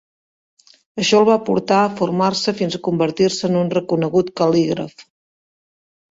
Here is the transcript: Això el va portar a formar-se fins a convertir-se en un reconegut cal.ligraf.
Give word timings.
Això 1.01 1.17
el 1.17 1.25
va 1.25 1.33
portar 1.49 1.81
a 1.81 1.91
formar-se 1.99 2.53
fins 2.61 2.77
a 2.77 2.81
convertir-se 2.87 3.47
en 3.53 3.59
un 3.59 3.69
reconegut 3.75 4.31
cal.ligraf. 4.41 5.05